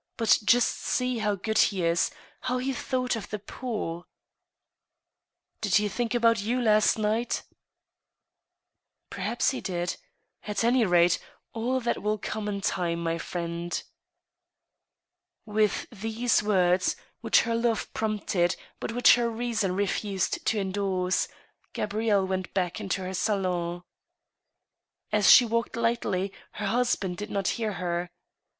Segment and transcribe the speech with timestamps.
[0.16, 2.12] But just see how good he is—
[2.44, 4.04] ^how he thought of the poor!"
[5.60, 7.42] Did he think about you last night?""
[9.10, 9.96] Perhaps he did....
[10.44, 11.18] At any rate,
[11.52, 13.82] all that will come in time, my friend."
[15.46, 21.26] With these words, which her love prompted, but which her reason refused to indorse,
[21.72, 23.82] Gabrielle went back into her salon.
[25.10, 28.12] As she walked lightly, her husband did not hear her.